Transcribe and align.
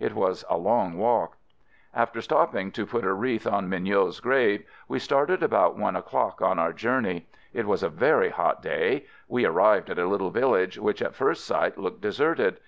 It 0.00 0.14
was 0.16 0.44
a 0.50 0.56
long 0.58 0.98
walk. 0.98 1.36
FIELD 1.94 2.08
SERVICE 2.08 2.30
135 2.30 2.42
After 2.42 2.56
stopping 2.56 2.72
to 2.72 2.90
put 2.92 3.08
a 3.08 3.14
wreath 3.14 3.46
on 3.46 3.68
Mig 3.68 3.84
not's 3.84 4.18
grave, 4.18 4.64
we 4.88 4.98
started 4.98 5.44
about 5.44 5.78
one 5.78 5.94
o'clock 5.94 6.42
on 6.42 6.58
our 6.58 6.72
journey. 6.72 7.28
It 7.52 7.66
was 7.68 7.84
a 7.84 7.88
very 7.88 8.30
hot 8.30 8.60
day! 8.62 9.06
We 9.28 9.46
arrived 9.46 9.88
at 9.88 10.00
a 10.00 10.08
little 10.08 10.30
village 10.32 10.76
which 10.76 11.00
at 11.00 11.14
first 11.14 11.44
sight 11.44 11.78
looked 11.78 12.00
deserted. 12.00 12.58